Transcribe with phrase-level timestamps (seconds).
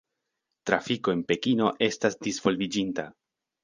[0.69, 3.11] Trafiko en Pekino estas disvolviĝinta.